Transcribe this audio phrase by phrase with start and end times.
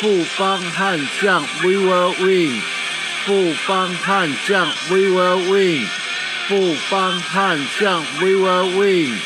[0.00, 0.06] 富
[0.38, 2.60] 邦悍将，We will win！
[3.26, 5.88] 富邦悍将，We will win！
[6.46, 9.18] 富邦悍将，We will win！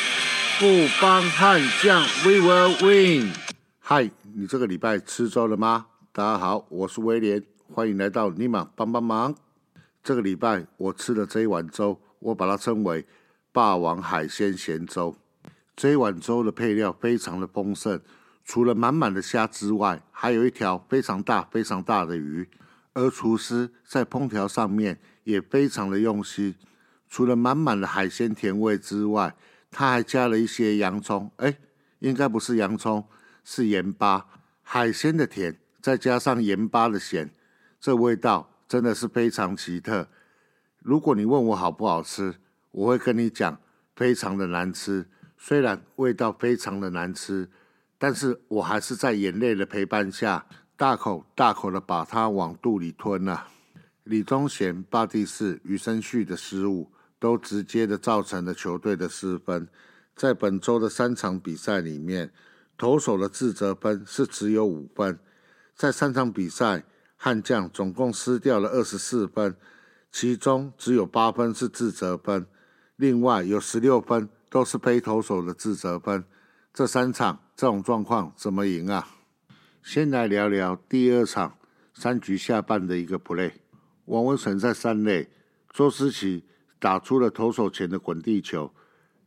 [0.59, 3.35] 富邦悍将，We will win！
[3.81, 5.89] 嗨，你这个礼拜吃粥了吗？
[6.11, 9.35] 大家好，我是威廉，欢迎来到尼玛帮帮忙。
[10.03, 13.05] 这个礼拜我吃的这一碗粥，我把它称为
[13.53, 15.15] 霸王海鲜咸粥。
[15.77, 18.01] 这一碗粥的配料非常的丰盛。
[18.45, 22.49] 除了满满的虾之外，还有一条非常大、非常大的鱼。
[22.95, 26.55] 而厨师在烹调上面也非常的用心。
[27.09, 29.35] 除了满满的海鲜甜味之外，
[29.71, 31.31] 他还加了一些洋葱。
[31.37, 31.57] 哎，
[32.01, 33.07] 应该不是洋葱，
[33.45, 34.27] 是盐巴。
[34.63, 37.31] 海鲜的甜，再加上盐巴的咸，
[37.81, 40.09] 这味道真的是非常奇特。
[40.81, 42.35] 如果你问我好不好吃，
[42.73, 43.59] 我会跟你讲，
[43.95, 45.07] 非常的难吃。
[45.39, 47.49] 虽然味道非常的难吃。
[48.03, 50.45] 但是我还是在眼泪的陪伴下，
[50.77, 53.47] 大口大口的把它往肚里吞了。
[54.03, 59.69] 李宗贤、巴蒂士、余生旭的失误，都直接的造成了球队的失分。
[60.17, 62.33] 在本周的三场比赛里面，
[62.77, 65.17] 投手的自责分是只有五分。
[65.77, 66.83] 在三场比赛，
[67.17, 69.55] 悍将总共失掉了二十四分，
[70.11, 72.49] 其中只有八分是自责分，
[72.97, 76.25] 另外有十六分都是非投手的自责分。
[76.75, 79.07] 这三场这种状况怎么赢啊？
[79.83, 81.59] 先来聊聊第二场
[81.93, 83.53] 三局下半的一个 play。
[84.07, 85.29] 王文成在三垒，
[85.71, 86.45] 周思齐
[86.79, 88.73] 打出了投手前的滚地球，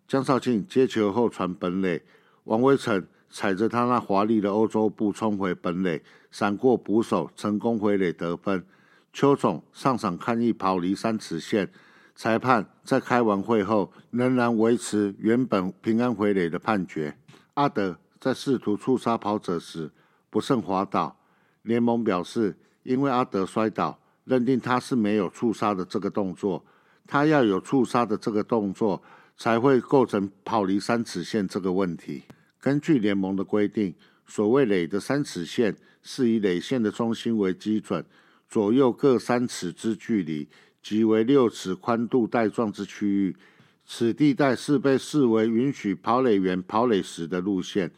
[0.07, 2.01] 江少庆接球后传本垒，
[2.45, 8.65] 王威成踩着他那华丽的欧洲步冲回本垒，闪过捕手，成功回垒得分。
[9.13, 11.71] 邱总上场抗议跑离三尺线，
[12.15, 17.15] 裁判在开完会后仍然维持原本平安回垒的判决。
[17.55, 19.89] 阿德在试图触杀跑者时
[20.29, 21.17] 不慎滑倒，
[21.61, 26.65] 联盟表示，因为阿德摔倒，认定他是没有触杀的这个动作，
[27.07, 29.01] 他要有触杀的这个动作
[29.37, 32.23] 才会构成跑离三尺线这个问题。
[32.59, 33.95] 根据联盟的规定，
[34.27, 38.03] 所谓垒的三尺线是以垒线的中心为基准，
[38.49, 40.49] 左右各三尺之距离，
[40.83, 43.37] 即为六尺宽度带状之区域。
[43.85, 47.91] 此地带是被视为允许跑垒员跑垒时的路线。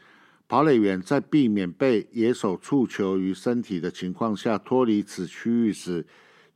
[0.49, 6.05] 跑垒员在避免被野手触球于身体的情况下脱离此区域时，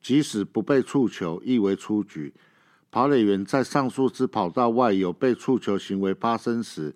[0.02, 2.34] 即使不被触球，亦为出局。
[2.90, 6.94] 跑垒员在上述之跑道外有被触球行为发生时，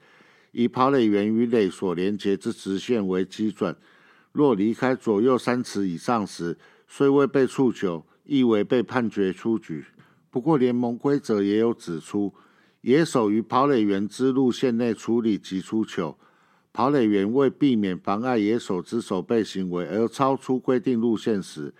[0.51, 3.75] 以跑垒员与垒所连接之直线为基准。
[4.31, 6.57] 若离开左右三尺以上时，
[6.87, 9.85] 虽未被触球，亦为被判决出局。
[10.35, 12.33] 不过，联盟规则也有指出，
[12.81, 16.17] 野手于跑垒员之路线内处理及出球，
[16.73, 21.73] 跑垒员为避免妨碍野手之守备行为而超出规定路线时，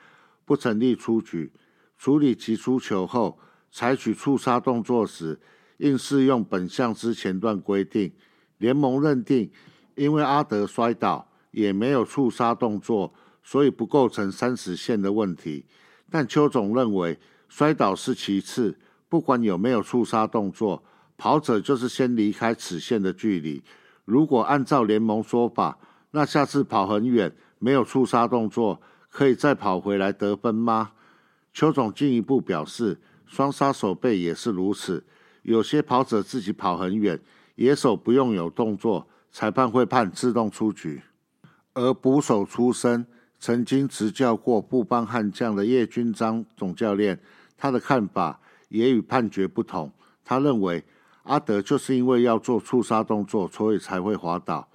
[0.45, 1.51] 不成立出局。
[1.97, 3.37] 处理及出球后，
[3.69, 5.37] 采取触杀动作时，
[5.79, 8.13] 应适用本项之前段规定。
[8.59, 9.51] 联盟认定，
[9.95, 13.13] 因为阿德摔倒也没有触杀动作，
[13.43, 15.65] 所以不构成三十线的问题。
[16.09, 17.19] 但邱总认为。
[17.57, 18.77] 摔倒是其次，
[19.07, 20.83] 不管有没有触杀动作，
[21.15, 23.63] 跑者就是先离开此线的距离。
[24.03, 25.77] 如果按照联盟说法，
[26.11, 30.91] 那下次跑很远没有触杀动作，可以再跑回来得分吗？
[31.53, 35.05] 邱总进一步表示，双杀手背也是如此。
[35.43, 37.17] 有些跑者自己跑很远，
[37.55, 41.01] 野手不用有动作，裁判会判自动出局。
[41.73, 43.07] 而捕手出身，
[43.39, 47.17] 曾经执教过布邦悍将的叶军章总教练。
[47.57, 48.39] 他的看法
[48.69, 49.91] 也与判决不同。
[50.23, 50.83] 他认为
[51.23, 54.69] 阿德就是因为要做触杀动作，所以才会滑倒。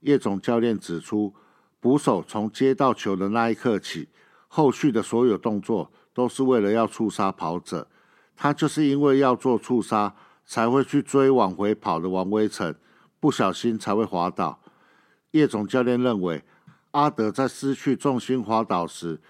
[0.00, 1.34] 叶总教练指出，
[1.80, 4.08] 捕手从接到球的那一刻起，
[4.48, 7.88] 后续的所有动作都是为了要触杀跑者。
[8.36, 10.14] 他就是因为要做触杀，
[10.44, 12.74] 才会去追往回跑的王威成，
[13.18, 14.60] 不小心才会滑倒。
[15.30, 16.44] 叶总教练认为，
[16.90, 19.20] 阿德在失去重心滑倒时，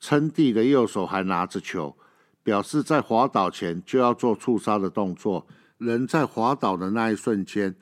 [0.00, 1.96] 撑地的右手还拿着球。
[2.44, 5.48] 表示在滑倒前就要做触杀的动作。
[5.78, 7.74] 人在滑倒的那一瞬间，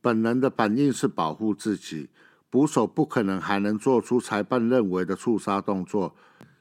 [0.00, 2.10] 本能的反应是保护自己，
[2.48, 6.14] 捕手不可能还能做出裁判认为的触杀动作。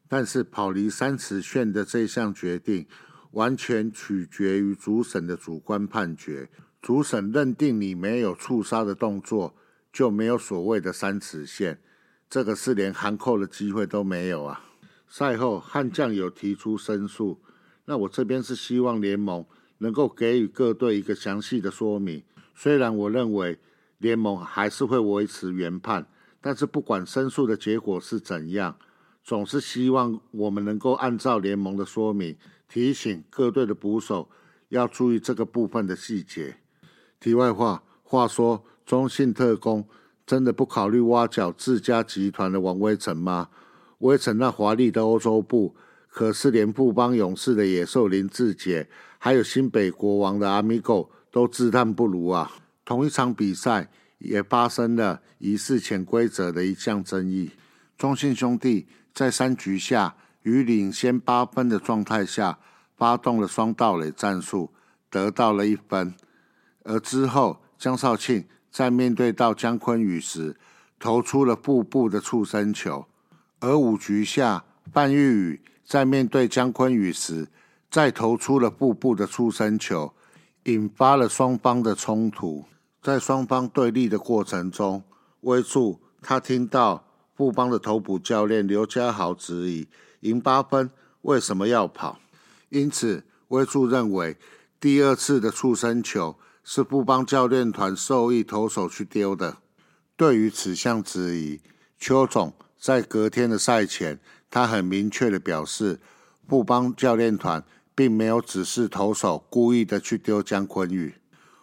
[0.07, 2.87] 但是跑离三尺线的这项决定，
[3.31, 6.49] 完全取决于主审的主观判决。
[6.81, 9.53] 主审认定你没有触杀的动作，
[9.93, 11.79] 就没有所谓的三尺线，
[12.29, 14.63] 这个是连含扣的机会都没有啊！
[15.07, 17.39] 赛后悍将有提出申诉。
[17.89, 19.43] 那我这边是希望联盟
[19.79, 22.21] 能够给予各队一个详细的说明。
[22.53, 23.57] 虽然我认为
[23.97, 26.05] 联盟还是会维持原判，
[26.39, 28.77] 但是不管申诉的结果是怎样，
[29.23, 32.37] 总是希望我们能够按照联盟的说明，
[32.67, 34.29] 提醒各队的捕手
[34.67, 36.57] 要注意这个部分的细节。
[37.19, 39.83] 题外话，话说中信特工
[40.27, 43.49] 真的不考虑挖角自家集团的王威成吗？
[43.97, 45.75] 威成那华丽的欧洲步，
[46.19, 52.51] 可是连富邦勇士的野兽林志杰，还有新北国王的阿米狗都自叹不如啊！
[52.83, 53.89] 同一场比赛。
[54.17, 57.51] 也发生了疑似潜规则的一项争议。
[57.97, 62.59] 中信兄弟在三局下于领先八分的状态下，
[62.97, 64.73] 发动了双盗垒战术，
[65.09, 66.13] 得到了一分。
[66.83, 70.57] 而之后，江少庆在面对到姜昆宇时，
[70.99, 73.07] 投出了步步的触身球；
[73.61, 77.47] 而五局下，范玉宇在面对姜昆宇时，
[77.89, 80.13] 再投出了腹部的触身球，
[80.65, 82.63] 引发了双方的冲突。
[83.01, 85.01] 在双方对立的过程中，
[85.41, 87.03] 威助他听到
[87.35, 89.87] 布邦的头捕教练刘家豪质疑
[90.19, 90.91] 赢八分
[91.23, 92.19] 为什么要跑，
[92.69, 94.37] 因此威助认为
[94.79, 99.57] 第二次的触身球是布邦教练团授意投手去丢的。
[100.15, 101.59] 对于此项质疑，
[101.97, 105.99] 邱总在隔天的赛前，他很明确的表示，
[106.47, 107.63] 布邦教练团
[107.93, 111.15] 并没有指示投手故意的去丢姜坤宇。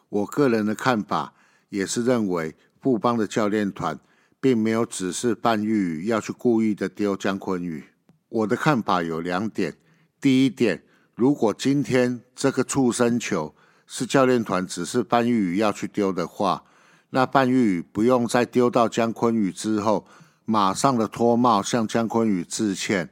[0.08, 1.34] 我个人的看法
[1.68, 3.98] 也是认为，布邦的教练团
[4.40, 7.84] 并没有指示范玉宇要去故意的丢姜坤宇。
[8.28, 9.76] 我的看法有两点：
[10.20, 10.84] 第一点，
[11.14, 13.54] 如果今天这个触身球
[13.86, 16.64] 是教练团指示范玉宇要去丢的话，
[17.10, 20.06] 那范玉宇不用在丢到姜坤宇之后，
[20.46, 23.10] 马上的脱帽向姜昆宇致歉。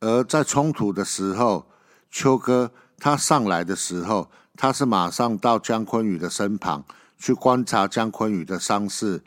[0.00, 1.66] 而在冲突的时候，
[2.10, 4.30] 秋哥他上来的时候。
[4.56, 6.84] 他是马上到姜昆宇的身旁
[7.18, 9.20] 去观察姜昆宇的伤势。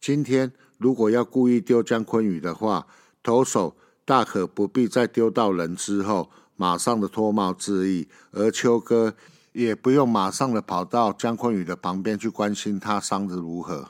[0.00, 2.86] 今天如果要故意丢姜昆宇的话，
[3.20, 9.14] 投手大可不必再丢到人之后马上的脱帽致意，而秋哥
[9.50, 13.88] 也不用马上的跑到姜昆宇的旁边去关心他伤的如何。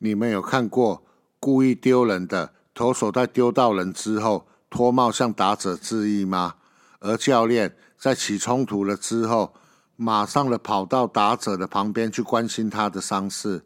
[0.00, 1.05] 你们有看过
[1.38, 6.56] 故意丢人的投手在丢到人之后脱帽向打者致意吗？
[7.00, 9.54] 而教练在起冲突了之后。
[9.98, 13.62] 马上的跑到打者的旁边去关心他的伤势。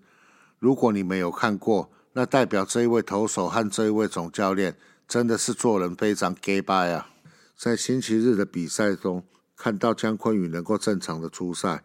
[0.60, 4.76] 如果你没有看过，那代表这一位投手和这一位总教练
[5.08, 7.10] 真的是做人非常 gay bye 啊！
[7.56, 9.24] 在星期日的比赛中，
[9.56, 11.82] 看到姜昆宇能够正常的出赛，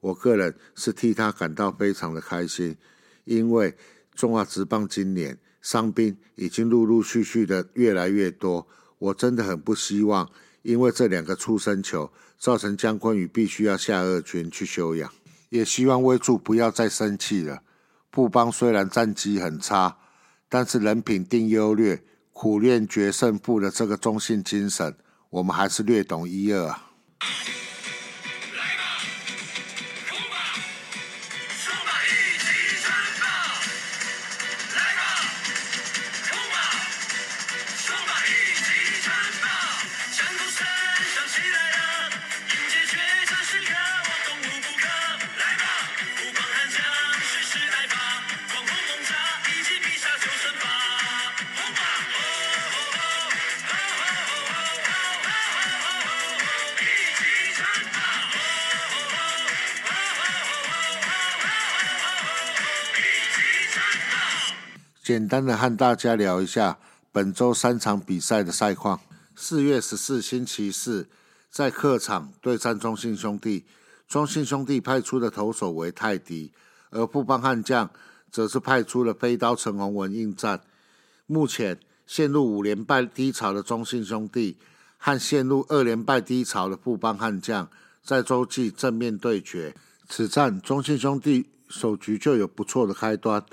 [0.00, 2.78] 我个人是替他感到非常的开心。
[3.24, 3.76] 因为
[4.14, 8.66] 中华职棒今年伤兵已经陆陆续续的越来越多，
[8.98, 10.30] 我真的很不希望。
[10.62, 15.10] 因为这两个出生球造成姜昆宇必须要下二军去休养，
[15.48, 17.62] 也希望威助不要再生气了。
[18.10, 19.96] 布邦虽然战绩很差，
[20.48, 24.94] 但是人品定优劣、苦练决胜负的这个中性精神，
[25.30, 26.92] 我们还是略懂一二啊。
[65.12, 66.78] 简单的和大家聊一下
[67.12, 68.98] 本周三场比赛的赛况。
[69.36, 71.06] 四月十四星期四，
[71.50, 73.66] 在客场对战中信兄弟，
[74.08, 76.50] 中信兄弟派出的投手为泰迪，
[76.88, 77.90] 而富邦悍将
[78.30, 80.62] 则是派出了飞刀陈宏文应战。
[81.26, 84.56] 目前陷入五连败低潮的中信兄弟
[84.96, 87.68] 和陷入二连败低潮的富邦悍将
[88.02, 89.74] 在洲际正面对决。
[90.08, 93.44] 此战中信兄弟首局就有不错的开端。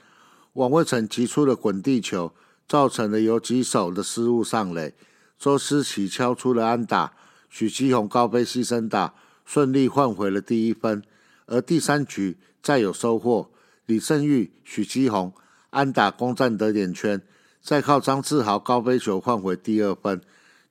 [0.60, 2.34] 王卫成击出了滚地球，
[2.68, 4.94] 造成了游击手的失误上垒。
[5.38, 7.14] 周思齐敲出了安打，
[7.50, 9.14] 许基宏高飞牺牲打，
[9.46, 11.02] 顺利换回了第一分。
[11.46, 13.50] 而第三局再有收获，
[13.86, 15.34] 李胜玉、许基宏
[15.70, 17.22] 安打攻占得点圈，
[17.62, 20.20] 再靠张志豪高飞球换回第二分。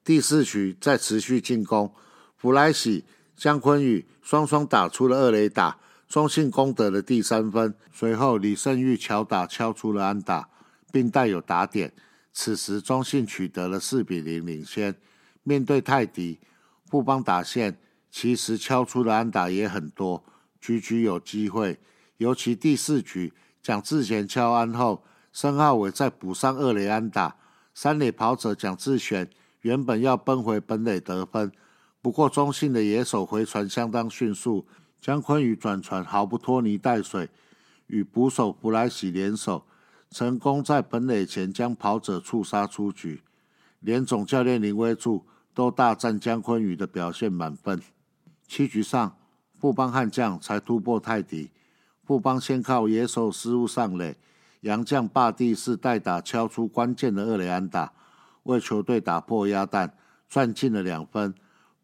[0.05, 1.91] 第四局再持续进攻，
[2.37, 5.79] 弗莱喜、姜坤宇双双打出了二垒打。
[6.09, 10.49] 中信攻得了第三分，随后李胜玉巧打敲出了安打，
[10.91, 11.93] 并带有打点。
[12.33, 14.95] 此时中信取得了四比零领先。
[15.43, 16.41] 面对泰迪，
[16.87, 17.79] 富邦打线
[18.11, 20.25] 其实敲出的安打也很多，
[20.59, 21.79] 局局有机会。
[22.17, 27.37] 尤其第四局蒋志贤敲安后，申浩伟再补上二垒安打，
[27.75, 29.29] 三垒跑者蒋志贤
[29.61, 31.53] 原本要奔回本垒得分，
[32.01, 34.67] 不过中信的野手回传相当迅速，
[35.01, 37.31] 姜昆宇转传毫不拖泥带水，
[37.87, 39.65] 与捕手弗莱喜联手，
[40.11, 43.23] 成功在本垒前将跑者触杀出局。
[43.81, 45.25] 连总教练林威柱
[45.55, 47.81] 都大赞姜昆宇的表现满分。
[48.47, 49.17] 七局上，
[49.61, 51.51] 布邦悍将才突破泰迪，
[52.05, 54.17] 布邦先靠野手失误上垒，
[54.63, 57.93] 杨将霸地是代打敲出关键的二垒安打，
[58.43, 59.95] 为球队打破鸭蛋，
[60.29, 61.33] 赚进了两分。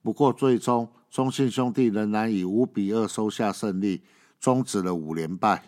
[0.02, 4.02] 不过最终中信兄弟仍然以五比二收下胜利，
[4.40, 5.62] 终止了五连败。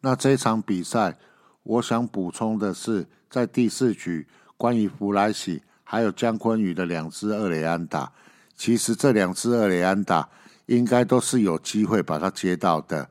[0.00, 1.18] 那这场比赛，
[1.62, 4.26] 我想补充的是，在第四局。
[4.56, 8.14] 关于弗莱喜还有姜昆宇的两支二雷安打，
[8.56, 10.30] 其实这两支二雷安打
[10.64, 13.10] 应该都是有机会把它接到的，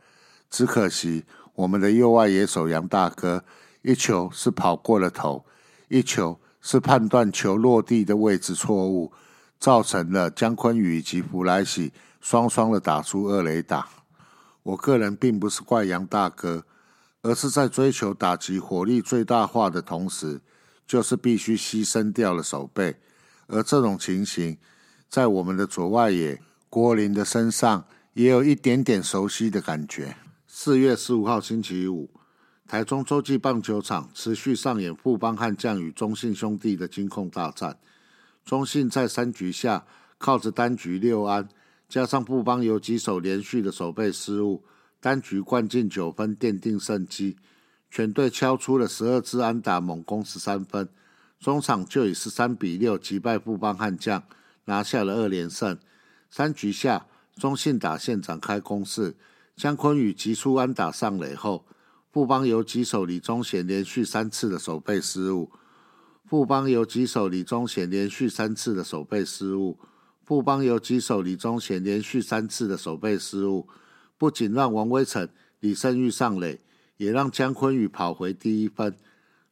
[0.50, 3.44] 只可惜我们的右外野手杨大哥
[3.84, 5.46] 一球是跑过了头，
[5.89, 9.13] 一球是判断球落地的位置错误，
[9.62, 13.88] 造成了姜昆宇以及弗莱喜双双的打出二雷打。
[14.63, 16.65] 我个人并不是怪杨大哥，
[17.22, 20.41] 而是在追求打击火力最大化的同时。
[20.88, 22.98] 就是必须牺牲掉了手背，
[23.48, 24.58] 而这种情形
[25.08, 30.18] 在我们的左外野郭林的身上也有一点点熟悉的感觉。
[30.46, 32.10] 四月十五号星期五，
[32.68, 37.77] 台中洲际棒球场持续上演富邦悍将与中信兄弟的金控大战。
[38.43, 39.86] 中信在三局下
[40.17, 41.48] 靠着单局六安，
[41.88, 44.63] 加上富邦有几手连续的守备失误，
[45.00, 47.38] 单局灌进九分，奠定胜机。
[47.89, 50.88] 全队敲出了十二支安打，猛攻十三分，
[51.39, 54.24] 中场就以十三比六击败富邦悍将，
[54.65, 55.77] 拿下了二连胜。
[56.29, 59.15] 三局下，中信打线展开攻势，
[59.55, 61.65] 姜坤宇急出安打上垒后，
[62.12, 65.51] 富邦游击手李宗贤连续三次的守备失误。
[66.31, 69.77] 富邦游击手李宗贤连续三次的守备失误。
[70.23, 73.67] 富邦游击手李宗贤连续三次的守备失误，
[74.17, 75.27] 不仅让王威成、
[75.59, 76.61] 李胜玉上垒。
[76.95, 78.95] 也让姜昆宇跑回第一分，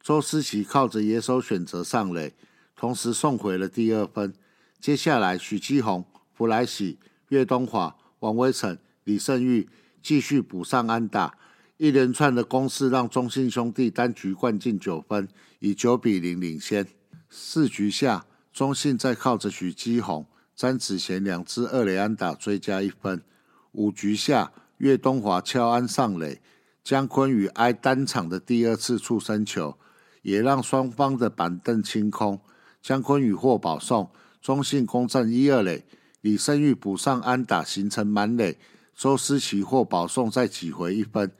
[0.02, 2.34] 周思齐靠着野手选择上垒，
[2.78, 4.34] 同时送回了第二分。
[4.80, 9.68] 接下来，许基宏、弗莱喜、岳东华、王威成、李胜玉
[10.02, 11.38] 继续补上安打，
[11.80, 16.86] 一连串的攻势让中信兄弟单局灌进九分，以九比零领先。
[17.30, 23.24] 四局下，中信再靠着许基宏、詹子贤两支二垒安打追加一分。
[23.72, 26.42] 五局下，岳东华敲安上垒。
[26.84, 29.78] 姜昆宇挨单场的第二次触身球，
[30.22, 32.42] 也让双方的板凳清空。
[32.82, 35.86] 姜昆宇获保送，中信攻占一二垒，
[36.20, 38.58] 李胜玉补上安打，形成满垒。
[38.94, 41.32] 周思齐获保送，再挤回一分。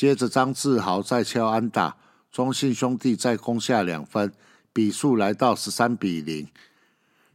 [0.00, 1.98] 接着张志豪再敲安打，
[2.32, 4.32] 中信兄弟再攻下两分，
[4.72, 6.48] 比数来到十三比零。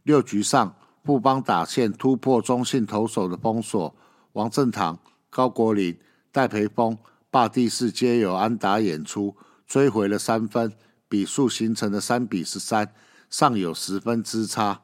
[0.02, 3.94] 六局上，富邦打线突破中信投手的封锁，
[4.32, 4.98] 王正堂、
[5.30, 5.96] 高国林、
[6.32, 6.98] 戴培峰。
[7.30, 9.36] 霸地士皆有安打演出，
[9.68, 10.72] 追回了三分，
[11.08, 12.92] 比数形成了三比十三，
[13.30, 14.80] 尚有十分之差。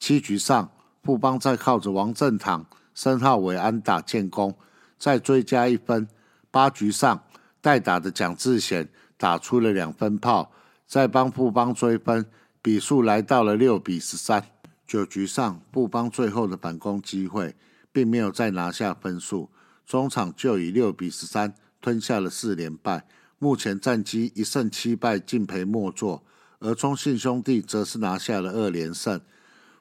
[0.00, 0.70] 七局上，
[1.02, 4.56] 富邦再靠着王正堂、申浩伟安打建功，
[4.98, 6.08] 再追加一分。
[6.50, 7.22] 八局上，
[7.60, 10.52] 代打的蒋志贤打出了两分炮，
[10.86, 12.26] 再帮富邦追分，
[12.62, 14.44] 比数来到了六比十三。
[14.86, 17.54] 九局上，富邦最后的反攻机会，
[17.92, 19.50] 并没有再拿下分数，
[19.86, 21.54] 中场就以六比十三。
[21.80, 23.06] 吞下了四连败，
[23.38, 26.24] 目前战绩一胜七败，敬陪末座。
[26.58, 29.20] 而中信兄弟则是拿下了二连胜。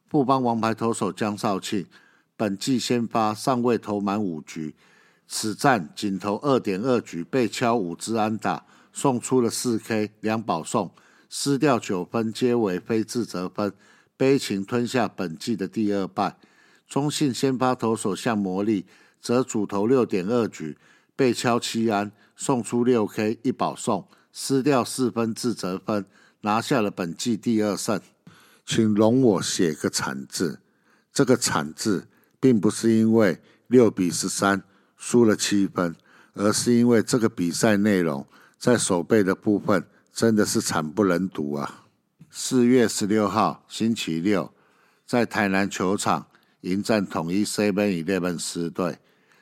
[0.07, 1.87] 富邦王牌投手江少庆
[2.35, 4.75] 本季先发尚未投满五局，
[5.27, 10.91] 此战仅投二点二局，被敲五支安打，送出了四 K 两保送，
[11.29, 13.73] 失掉九分，皆为非自责分，
[14.15, 16.37] 悲情吞下本季的第二败。
[16.87, 18.85] 中信先发投手向魔力
[19.21, 20.77] 则主投六点二局。
[21.17, 26.05] 被敲七安，送出六 K 一保送，失掉四分自责分，
[26.41, 27.99] 拿下了本季第二胜。
[28.63, 30.59] 请容我写个惨字，
[31.11, 32.07] 这个惨字
[32.39, 34.61] 并不是因为六比十三
[34.97, 35.95] 输了七分，
[36.33, 38.25] 而是因为这个比赛内容
[38.57, 41.85] 在守备的部分真的是惨不忍睹啊！
[42.29, 44.51] 四月十六号星期六，
[45.05, 46.25] 在台南球场
[46.61, 48.97] 迎战统一 Seven Eleven 狮队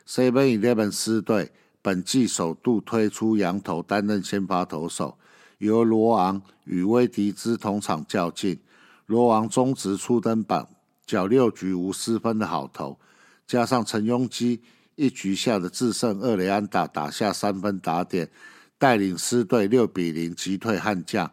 [0.07, 1.51] ，Seven Eleven 狮队。
[1.81, 5.19] 本季首度推出羊头担任先发投手，
[5.59, 8.59] 由罗昂与威迪兹同场较劲。
[9.05, 10.67] 罗昂中职初登板，
[11.05, 12.97] 缴六局无失分的好投，
[13.45, 14.63] 加上陈庸基
[14.95, 18.29] 一局下的制胜二雷安打打下三分打点，
[18.77, 21.31] 带领狮队六比零击退悍将。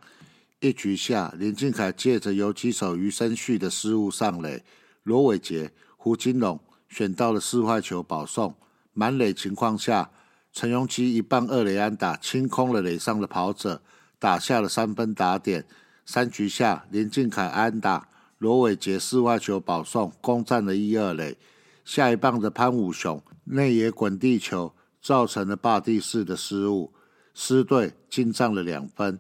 [0.59, 4.65] 一局下，林敬凯借着游击手余生旭的失误上垒，
[5.03, 8.55] 罗伟杰、胡金龙选到了四坏球保送。
[8.93, 10.11] 满垒情况下，
[10.53, 13.81] 陈荣基一棒二垒安打清空了垒上的跑者，
[14.19, 15.65] 打下了三分打点。
[16.05, 21.39] 三局下，林敬凯安打，罗伟杰四坏球保送，攻占了一二垒。
[21.85, 26.93] 下一棒的潘武雄内野滚地球，造成了霸地式的失误，
[27.35, 29.19] 狮队进账了两分。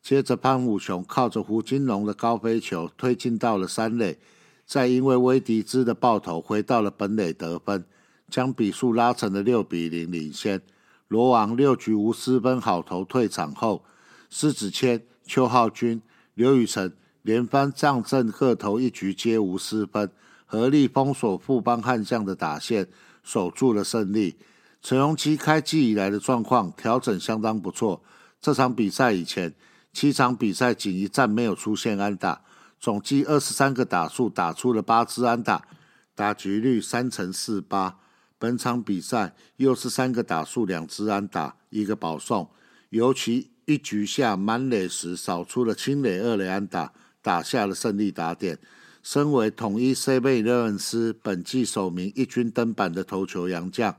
[0.00, 4.18] 接着，潘武雄靠着胡金龙的高飞球推进到了三垒，
[4.64, 7.84] 再因为威迪兹的爆头回到了本垒得分，
[8.30, 10.62] 将比数拉成了六比零领先。
[11.08, 13.84] 罗王六局无失分好投退场后，
[14.30, 16.00] 施子谦、邱浩军、
[16.34, 20.10] 刘宇成连番上阵各投一局皆无失分，
[20.50, 22.88] 合力封锁富邦悍将的打线，
[23.22, 24.38] 守住了胜利。
[24.82, 28.02] 陈荣基开季以来的状况调整相当不错，
[28.40, 29.54] 这场比赛以前。
[29.92, 32.42] 七场比赛仅一战没有出现安打，
[32.78, 35.66] 总计二十三个打数打出了八支安打，
[36.14, 37.98] 打局率三成四八。
[38.38, 42.48] 本场比赛又是三个打数两支安打一个保送，
[42.90, 48.58] 尤其一局下满垒时扫出了清垒二垒安打，打下了胜利打点。
[49.02, 53.96] 身为统一 C 贝勒恩斯本季首名一军登板的投球洋将，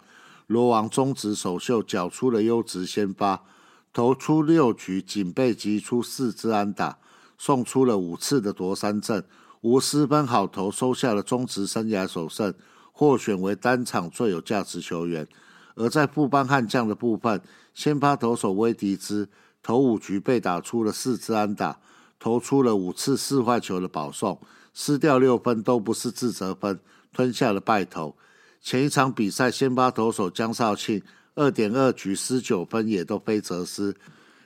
[0.48, 3.44] 罗王中职首秀缴出了优质先发。
[3.92, 7.00] 投出六局，仅被击出四支安打，
[7.40, 9.26] 送出了五次的夺三振，
[9.62, 12.54] 无失分好投，收下了中职生涯首胜，
[12.92, 15.28] 获选为单场最有价值球员。
[15.74, 17.42] 而在副班悍将的部分，
[17.74, 19.28] 先发投手威迪兹
[19.64, 21.80] 投五局被打出了四支安打，
[22.20, 24.40] 投出了五次四坏球的保送，
[24.74, 26.80] 失掉六分都不是自责分，
[27.12, 28.16] 吞下了败投。
[28.62, 31.02] 前一场比赛，先发投手江少庆。
[31.36, 33.96] 二点二局失九分，也都非责失，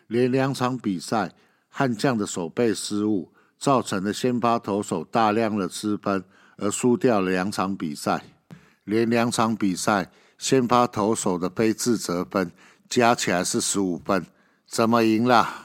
[0.06, 1.34] 连两场比赛
[1.68, 6.24] 悍将的守备失误，造成了先发投手大量的失分，
[6.58, 8.24] 而输掉了两场比赛。
[8.84, 12.52] 连两场比赛先发投手的非自责分
[12.88, 14.28] 加起来是十五分，
[14.68, 15.63] 怎么赢了？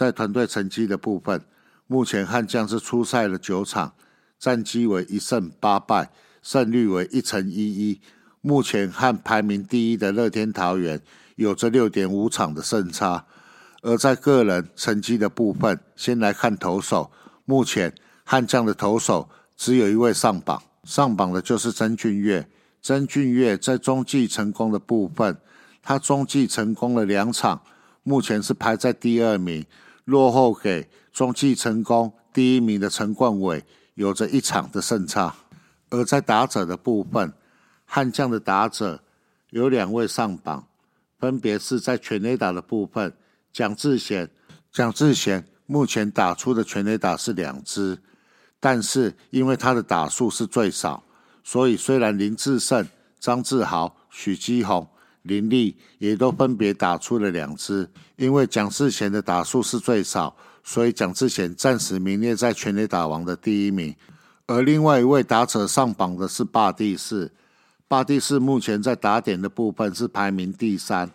[0.00, 1.44] 在团队成绩的部分，
[1.86, 3.92] 目前悍将是出赛了九场，
[4.38, 6.10] 战绩为一胜八败，
[6.40, 8.00] 胜率为一成一一。
[8.40, 11.02] 目前和排名第一的乐天桃园
[11.36, 13.26] 有着六点五场的胜差。
[13.82, 17.10] 而在个人成绩的部分，先来看投手，
[17.44, 22.48] 目前悍将的投手只有一位上榜，上榜的就是曾俊岳。
[22.80, 25.36] 曾俊岳在中继成功的部分，
[25.82, 27.60] 他中继成功了两场，
[28.02, 29.66] 目前是排在第二名。
[30.10, 35.32] 落后给中继成功第一名的陈冠伟有着一场的胜差，
[35.90, 37.32] 而在打者的部分，
[37.84, 39.00] 悍将的打者
[39.50, 40.66] 有两位上榜，
[41.20, 43.14] 分别是在全垒打的部分，
[43.52, 44.28] 蒋志贤，
[44.72, 47.96] 蒋志贤目前打出的全垒打是两支，
[48.58, 51.04] 但是因为他的打数是最少，
[51.44, 52.84] 所以虽然林志胜、
[53.20, 54.88] 张志豪、许基宏。
[55.22, 63.94] 林立也都分别打出了两支，因为蒋志贤的打数是最少，所以蒋志贤暂时名列在全垒打王的第一名。
[64.46, 67.30] 而另外一位打者上榜的是霸地士，
[67.86, 71.10] 霸地士目前在打点的部分是排名第三，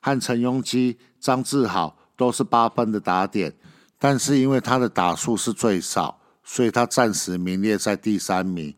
[0.00, 3.54] 和陈庸基、张志豪都是八分的打点，
[3.98, 8.74] 但是因为他的打数是最少，所以他暂时名列在第三名。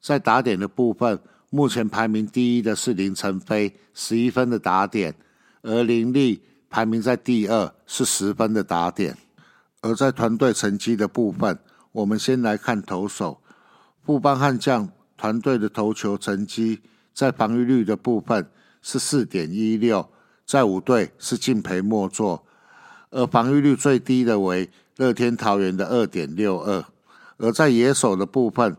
[0.00, 1.20] 在打点的部分。
[1.54, 5.14] 目前排名第一的是林晨飞，十一分的打点，
[5.62, 9.16] 而林立排名在第二，是十分的打点。
[9.80, 11.56] 而在团队成绩的部分，
[11.92, 13.40] 我们先来看投手，
[14.04, 16.80] 富邦悍将团队的投球成绩，
[17.12, 18.50] 在防御率的部分
[18.82, 20.10] 是四点一六，
[20.44, 22.44] 在五队是敬陪末座，
[23.10, 26.84] 而防御率最低的为乐天桃园的二点六二。
[27.36, 28.76] 而在野手的部分，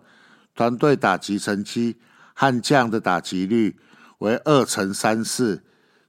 [0.53, 1.95] 团队打击成绩。
[2.35, 3.75] 悍将的打击率
[4.19, 5.63] 为二乘三四，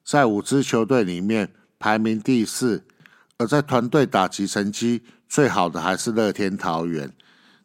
[0.04, 2.84] 在五支球队里面排名第四。
[3.38, 7.12] 而在团队打击成绩最好的还是乐天桃园，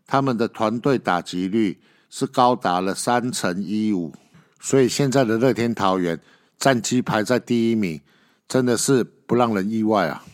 [0.06, 4.14] 他们的团队打击率是高达了三乘一五，
[4.60, 6.20] 所以现在的乐天桃园
[6.60, 8.02] 战绩排在第一名，
[8.50, 10.26] 真的是不让人意外啊！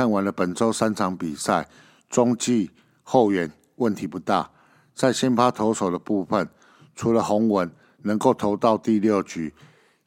[0.00, 1.68] 看完了本周三场比赛，
[2.08, 2.70] 中继
[3.02, 4.50] 后援问题不大。
[4.94, 6.48] 在先发投手的部分，
[6.96, 7.70] 除了洪文
[8.04, 9.52] 能够投到第六局，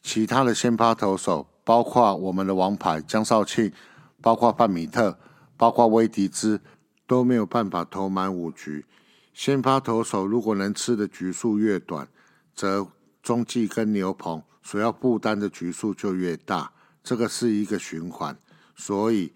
[0.01, 3.71] 其他的先发投手，包括我们的王牌江少庆，
[4.19, 5.19] 包括范米特，
[5.56, 6.60] 包括威迪兹，
[7.06, 8.88] 都没有办法投满五局。
[9.32, 12.08] 先发投手如果能吃的局数越短，
[12.56, 12.88] 则
[13.21, 16.71] 中继跟牛棚所要负担的局数就越大，
[17.03, 18.36] 这个是一个循环，
[18.75, 19.32] 所以。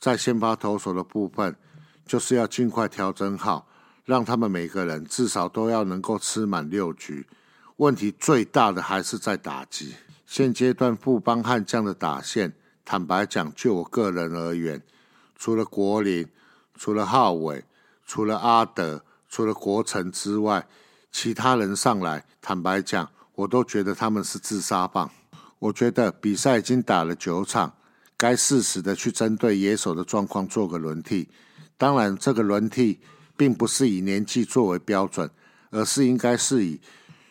[0.00, 1.54] 在先发投手的部分，
[2.06, 3.68] 就是要尽快调整好，
[4.06, 7.26] 让他们每个人至少都要能够吃满六局。
[7.76, 9.94] 问题最大的还是在打击。
[10.26, 14.82] 现阶段富邦悍将的打线，坦白讲，就我个人而言，
[15.36, 16.26] 除了国林、
[16.76, 17.64] 除了浩伟、
[18.06, 20.66] 除了阿德、除了国成之外，
[21.12, 25.10] 其他人上来，坦白讲，我都觉得他们是自杀棒。
[25.58, 27.74] 我觉得比赛已经打了九场。
[28.20, 31.26] 该适时的去针对野手的状况做个轮替，
[31.78, 33.00] 当然这个轮替
[33.34, 35.30] 并不是以年纪作为标准，
[35.70, 36.78] 而是应该是以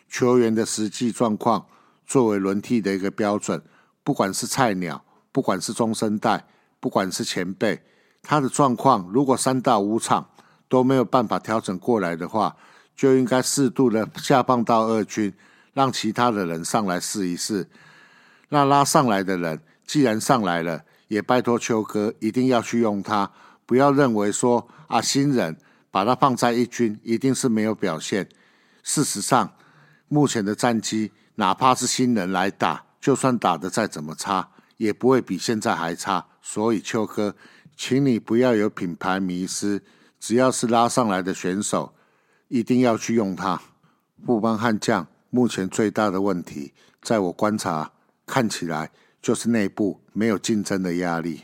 [0.08, 1.64] 球员的实际状况
[2.04, 3.62] 作为轮替的一个标准。
[4.02, 6.44] 不管是菜鸟，不管是中生代，
[6.80, 7.80] 不管是前辈，
[8.20, 10.28] 他的状况如果三到五场
[10.68, 12.56] 都没有办法调整过来的话，
[12.96, 15.32] 就应该适度的下放到二军，
[15.72, 17.68] 让其他的人上来试一试。
[18.48, 19.60] 那拉上来的人。
[19.90, 23.28] 既然上来了，也拜托秋哥一定要去用他，
[23.66, 25.58] 不要认为说啊新人
[25.90, 28.28] 把他放在一军一定是没有表现。
[28.84, 29.52] 事实上，
[30.06, 36.24] 目前的战绩，哪怕是新人来打，就算打的再怎么差，也不会比现在还差。
[36.40, 37.34] 所以秋哥，
[37.76, 39.82] 请你不要有品牌迷失，
[40.20, 41.92] 只要是拉上来的选手，
[42.46, 43.60] 一定要去用他。
[44.24, 46.72] 布邦悍将目前最大的问题，
[47.02, 47.90] 在我观察
[48.24, 48.92] 看起来。
[49.20, 51.42] 就是内部没有竞争的压力。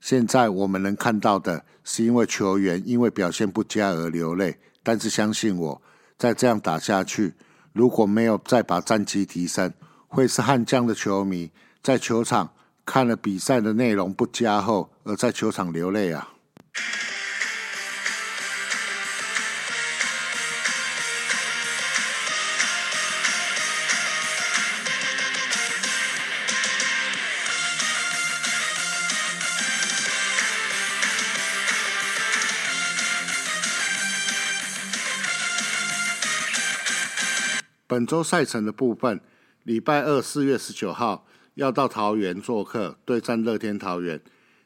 [0.00, 4.58] 现在我们能看到的是，因为球员因为表现不佳而流泪。
[4.82, 5.82] 但是相信我，
[6.16, 7.34] 再这样打下去，
[7.72, 9.72] 如果没有再把战绩提升，
[10.06, 11.50] 会是悍将的球迷
[11.82, 12.52] 在球场
[12.84, 16.28] 看了比赛的内容不佳后，而在球场流泪啊。
[37.88, 39.20] 本周赛程的部分，
[39.62, 44.18] 礼拜二四月十九号要到桃园做客对战乐天桃园；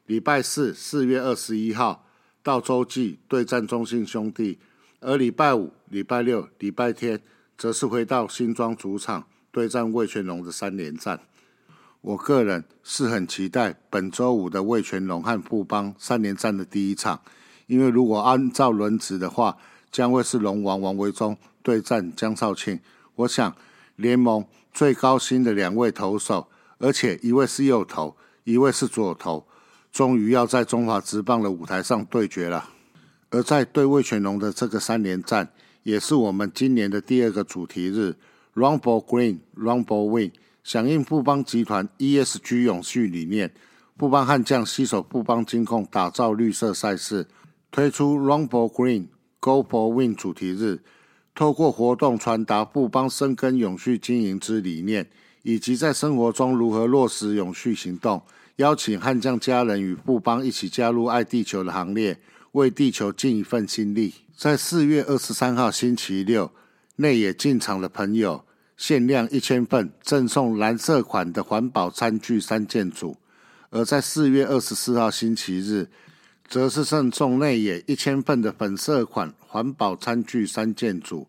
[0.07, 2.07] 礼拜四四月二十一号
[2.43, 4.59] 到洲际对战中信兄弟；
[5.01, 7.21] 而礼拜五、礼拜六、礼拜天
[7.59, 11.21] 则是回到新庄主场对战魏全龙的三连战。
[12.01, 17.21] 我个人是很期待本周五的魏全龙和富邦三连战的第一场，
[17.67, 19.59] 因为如果按照轮值的话，
[19.93, 22.81] 将会是龙王王维忠对战江少庆。
[23.21, 23.55] 我想，
[23.97, 29.47] 联盟最高薪的两位投手，而且一位是右投，一位是左投，
[29.93, 32.71] 终于要在中华职棒的舞台上对决了。
[33.29, 35.51] 而在对魏全龙的这个三连战，
[35.83, 38.17] 也是我们今年的第二个主题日
[38.55, 40.33] ，Rumble Green，Rumble Win，
[40.65, 43.53] 响应富邦集团 ESG 永续理念，
[43.99, 47.29] 富邦悍将携手富邦金控打造绿色赛事，
[47.71, 50.81] 推出 Rumble Green，Go for Win 主题日。
[51.41, 55.09] 透过活动传达富邦深耕永续经营之理念，
[55.43, 58.21] 以及在生活中如何落实永续行动，
[58.57, 62.19] 邀请悍将家人与富邦一起加入爱地球的行列，
[62.53, 64.13] 为地球尽一份心力。
[64.37, 66.53] 在四月二十三号星期六，
[66.97, 68.45] 内野进场的朋友
[68.77, 73.17] 限量一千份，赠送蓝色款的环保餐具三件组；
[73.71, 75.89] 而在四月二十四号星期日，
[76.51, 81.29] 则是赠送内野一千份的粉色款环保餐具三件组。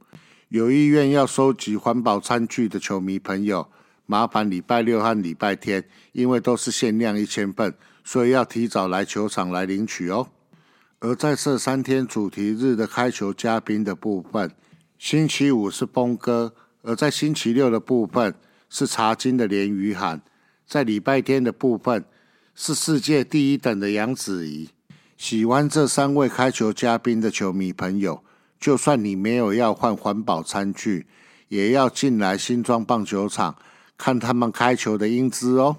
[0.49, 3.69] 有意愿要收集环保餐具的球迷朋友，
[4.07, 7.71] 麻烦礼拜六和礼拜天，因为都是限量一千份，
[8.03, 10.27] 所以要提早来球场来领取哦。
[10.99, 14.51] 而在这三天主题日的开球嘉宾的部分，
[14.97, 18.33] 星期五是峰哥，而在星期六的部分
[18.71, 20.19] 是茶金的连于涵，
[20.65, 22.03] 在礼拜天的部分
[22.55, 24.69] 是世界第一等的杨子怡。
[25.21, 28.23] 喜欢这三位开球嘉宾的球迷朋友，
[28.59, 31.05] 就算你没有要换环保餐具，
[31.47, 33.55] 也要进来新庄棒球场
[33.95, 35.77] 看他们开球的英姿哦。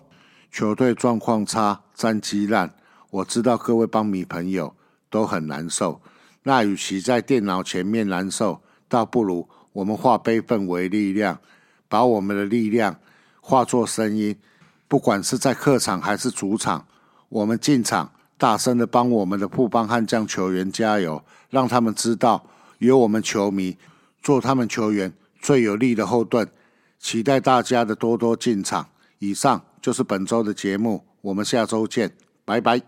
[0.52, 2.72] 球队状况差，战绩烂，
[3.10, 4.76] 我知道各位棒迷朋友
[5.10, 6.00] 都很难受。
[6.44, 11.40] 那与其在电脑前面难受，倒不如我们化悲愤为力量，
[11.88, 12.96] 把我们的力量
[13.40, 14.38] 化作声音，
[14.86, 16.86] 不管是在客场还是主场，
[17.28, 18.12] 我们进场。
[18.42, 22.44] 大声的帮我们的布邦悍将球员加油，让他们知道
[22.78, 23.78] 有我们球迷
[24.20, 26.50] 做他们球员最有力的后盾。
[26.98, 28.88] 期待大家的多多进场。
[29.20, 32.82] 以上就是本周的节目，我们下周见，拜拜。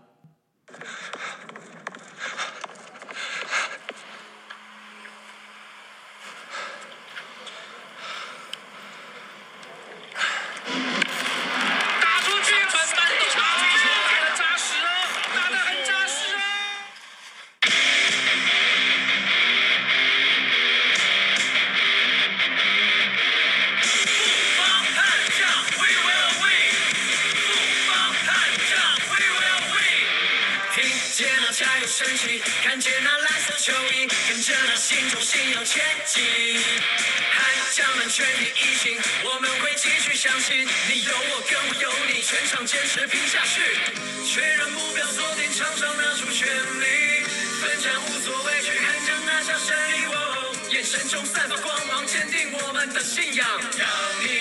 [42.65, 43.61] 坚持拼下去。
[44.25, 47.23] 确认目标，锁定场上拿出全力，
[47.61, 50.05] 奋战无所畏惧，悍将拿下胜利。
[50.73, 53.47] 眼神中散发光芒，坚定我们的信仰。
[53.77, 53.87] 让
[54.21, 54.34] 你